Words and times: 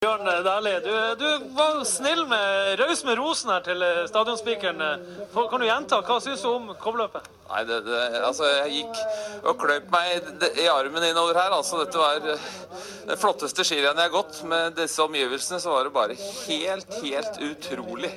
Bjørn 0.00 0.24
Dæhlie, 0.24 0.78
du, 0.80 0.92
du, 1.20 1.48
var 1.52 1.82
snill 1.84 2.22
med 2.28 2.78
raus 2.80 3.02
med 3.04 3.18
rosen 3.20 3.50
her 3.52 3.60
til 3.66 3.82
stadionspikeren. 4.08 4.78
Kan 5.34 5.60
du 5.60 5.66
gjenta? 5.66 5.98
Hva 6.06 6.16
syns 6.24 6.40
du 6.40 6.48
om 6.48 6.70
kobberløpet? 6.80 7.26
Nei, 7.50 7.60
det, 7.68 7.82
det, 7.84 7.98
altså 8.24 8.48
Jeg 8.48 8.70
gikk 8.78 9.44
og 9.50 9.58
kløp 9.60 9.92
meg 9.92 10.48
i 10.62 10.70
armen 10.72 11.04
innover 11.04 11.36
her. 11.36 11.52
altså 11.52 11.82
Dette 11.82 12.00
var 12.00 12.16
det 12.24 13.18
flotteste 13.20 13.60
skirennet 13.68 14.00
jeg 14.00 14.08
har 14.08 14.14
gått. 14.14 14.40
Med 14.48 14.72
disse 14.80 15.04
omgivelsene 15.04 15.60
så 15.60 15.76
var 15.76 15.84
det 15.84 15.92
bare 15.98 16.16
helt, 16.16 16.96
helt 17.04 17.40
utrolig. 17.50 18.14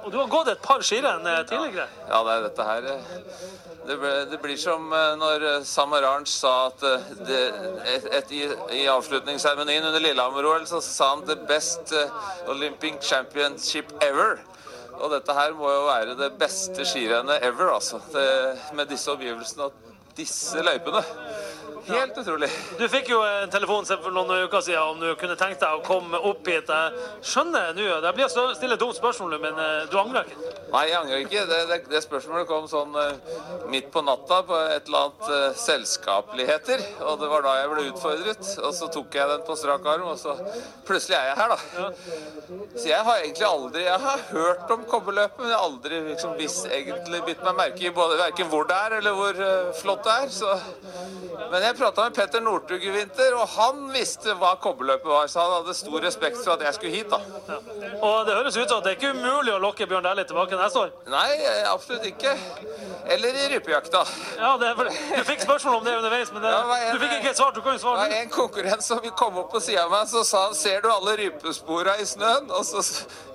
Ja, 0.00 0.06
og 0.06 0.12
du 0.12 0.16
har 0.16 0.28
gått 0.32 0.48
et 0.48 0.62
par 0.64 0.80
skirenn 0.80 1.26
tidligere? 1.48 1.86
Ja, 2.08 2.22
det 2.24 2.32
er 2.32 2.44
dette 2.46 2.64
her 2.64 2.86
det, 3.86 3.96
ble, 4.00 4.12
det, 4.30 4.38
blir 4.40 4.56
som 4.60 4.86
når 5.20 5.44
Samaranch 5.66 6.30
sa 6.32 6.52
at 6.68 6.84
det, 7.26 7.40
et, 7.84 8.06
et, 8.06 8.32
i, 8.32 8.42
i 8.80 8.86
avslutningsseremonien 8.88 9.84
under 9.84 10.00
Lillehammer-OL 10.00 10.66
så 10.68 10.80
sa 10.84 11.10
han 11.14 11.24
'the 11.26 11.36
best 11.48 11.92
Olympic 12.48 13.00
championship 13.02 13.92
ever'. 14.00 14.38
Og 15.00 15.10
dette 15.14 15.32
her 15.32 15.52
må 15.56 15.70
jo 15.72 15.84
være 15.86 16.16
det 16.18 16.32
beste 16.40 16.84
skirennet 16.84 17.44
ever, 17.44 17.72
altså. 17.74 18.00
Det, 18.12 18.26
med 18.76 18.88
disse 18.92 19.12
omgivelsene 19.12 19.68
og 19.68 19.72
disse 20.16 20.62
løypene. 20.64 21.02
Helt 21.88 22.18
utrolig. 22.18 22.50
Du 22.78 22.86
fikk 22.92 23.10
jo 23.12 23.20
en 23.24 23.50
telefon 23.52 23.86
for 23.90 24.12
noen 24.14 24.46
uker 24.46 24.64
siden 24.64 24.94
om 24.94 25.00
du 25.00 25.08
kunne 25.20 25.36
tenkt 25.40 25.62
deg 25.62 25.78
å 25.78 25.84
komme 25.86 26.18
opp 26.30 26.46
hit. 26.48 26.68
Jeg 26.70 27.26
skjønner 27.32 27.74
nå 27.76 27.88
Det 28.04 28.12
blir 28.16 28.28
å 28.28 28.48
stille 28.56 28.78
dumt 28.80 28.98
spørsmål, 28.98 29.38
men 29.42 29.58
du 29.90 29.96
angrer 30.00 30.28
ikke? 30.28 30.50
Nei, 30.70 30.84
jeg 30.90 30.98
angrer 31.00 31.24
ikke. 31.24 31.44
Det, 31.50 31.60
det, 31.70 31.78
det 31.90 32.02
spørsmålet 32.04 32.48
kom 32.48 32.66
sånn 32.70 32.94
uh, 32.94 33.66
midt 33.70 33.90
på 33.92 34.02
natta 34.06 34.40
på 34.46 34.56
et 34.60 34.88
eller 34.88 35.06
annet 35.06 35.30
uh, 35.30 35.58
selskapeligheter. 35.58 36.84
Og 37.08 37.18
det 37.22 37.30
var 37.32 37.46
da 37.46 37.56
jeg 37.58 37.72
ble 37.72 37.86
utfordret. 37.90 38.50
Og 38.60 38.74
så 38.76 38.90
tok 38.94 39.18
jeg 39.18 39.32
den 39.32 39.44
på 39.46 39.56
strak 39.58 39.88
arm, 39.90 40.06
og 40.12 40.18
så 40.20 40.36
plutselig 40.86 41.18
er 41.18 41.30
jeg 41.30 41.38
her, 41.40 41.54
da. 41.54 41.58
Ja. 41.80 41.90
Så 42.76 42.86
jeg 42.90 43.06
har 43.06 43.20
egentlig 43.20 43.46
aldri 43.46 43.82
Jeg 43.84 44.00
har 44.02 44.22
hørt 44.30 44.72
om 44.74 44.82
kobberløpet, 44.90 45.40
men 45.42 45.50
jeg 45.50 45.58
har 45.58 45.66
aldri 45.66 46.00
liksom 46.10 46.36
visst 46.38 46.68
egentlig 46.70 47.22
bitt 47.26 47.44
meg 47.46 47.58
merke 47.64 47.88
i 47.88 47.94
både 47.94 48.18
verken 48.20 48.50
hvor 48.52 48.66
det 48.68 48.78
er, 48.86 48.98
eller 49.00 49.16
hvor 49.18 49.42
uh, 49.42 49.72
flott 49.80 50.06
det 50.06 50.16
er. 50.22 50.32
Så 50.34 50.54
men 51.50 51.64
jeg 51.64 51.69
prata 51.78 52.06
med 52.06 52.14
Petter 52.16 52.40
Northug 52.44 52.84
i 52.84 52.90
vinter, 52.94 53.34
og 53.38 53.48
han 53.56 53.86
visste 53.94 54.34
hva 54.40 54.54
kobberløpet 54.62 55.10
var. 55.10 55.28
Så 55.30 55.42
han 55.42 55.52
hadde 55.58 55.74
stor 55.78 56.00
respekt 56.04 56.40
for 56.42 56.54
at 56.54 56.64
jeg 56.66 56.78
skulle 56.78 56.94
hit, 56.94 57.10
da. 57.10 57.20
Og 58.00 58.26
det 58.26 58.36
høres 58.36 58.56
ut 58.56 58.68
som 58.68 58.78
at 58.78 58.86
det 58.86 58.94
er 58.94 58.98
ikke 58.98 59.12
umulig 59.16 59.54
å 59.54 59.60
lokke 59.62 59.88
Bjørn 59.90 60.06
Dæhlie 60.06 60.26
tilbake 60.28 60.58
neste 60.58 60.84
år? 60.84 60.92
Nei, 61.10 61.28
absolutt 61.70 62.06
ikke. 62.10 62.34
Eller 63.10 63.38
i 63.44 63.48
rypejakta. 63.54 64.04
Ja, 64.38 64.54
du 64.60 65.22
fikk 65.28 65.44
spørsmål 65.44 65.80
om 65.80 65.86
det 65.86 65.96
underveis, 65.98 66.32
men 66.34 66.44
det, 66.44 66.52
ja, 66.52 66.76
en, 66.76 66.94
du 66.94 67.04
fikk 67.04 67.16
ikke 67.18 67.32
et 67.32 67.40
svar. 67.40 67.54
Du 67.56 67.62
kan 67.64 67.76
jo 67.76 67.82
svare 67.82 68.08
nå. 68.10 68.18
En 68.20 68.32
konkurrent 68.34 68.84
som 68.84 69.00
kom 69.18 69.40
opp 69.42 69.50
på 69.54 69.62
sida 69.64 69.86
av 69.86 69.94
meg, 69.94 70.08
så 70.10 70.24
sa 70.26 70.44
han 70.46 70.54
'Ser 70.54 70.80
du 70.84 70.90
alle 70.92 71.16
rypespora 71.16 71.96
i 72.00 72.06
snøen?' 72.06 72.50
Og 72.50 72.64
så 72.64 72.82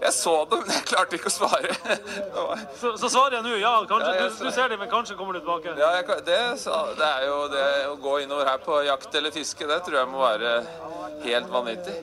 Jeg 0.01 0.13
så 0.13 0.35
dem, 0.49 0.59
men 0.59 0.71
jeg 0.75 0.85
klarte 0.85 1.15
ikke 1.17 1.31
å 1.31 1.33
svare. 1.33 1.71
så, 2.81 2.97
så 2.97 3.09
svarer 3.09 3.37
jeg 3.37 3.43
nå 3.43 3.55
ja. 3.57 3.73
Kanskje, 3.89 4.11
ja, 4.13 4.27
du, 4.29 4.45
du, 4.45 4.51
ser 4.51 4.67
dem, 4.67 4.79
men 4.79 4.89
kanskje 4.89 5.15
kommer 5.17 5.33
du 5.33 5.39
tilbake? 5.39 5.73
Ja, 5.79 5.89
jeg, 5.97 6.05
det, 6.27 6.37
det, 6.99 7.07
er 7.09 7.25
jo 7.25 7.37
det 7.49 7.65
å 7.89 7.95
gå 7.95 8.17
innover 8.19 8.24
her 8.55 8.65
på 8.65 8.83
jakt 8.83 9.15
eller 9.15 9.31
fiske, 9.31 9.67
det 9.67 9.79
tror 9.85 9.97
jeg 9.99 10.07
må 10.07 10.21
være 10.23 10.51
helt 11.25 11.51
vanvittig. 11.51 11.95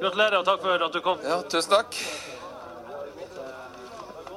Gratulerer 0.00 0.38
og 0.40 0.46
takk 0.48 0.62
for 0.64 0.86
at 0.86 0.94
du 0.94 1.00
kom. 1.04 1.20
Ja, 1.24 1.42
tusen 1.48 1.74
takk. 1.74 1.98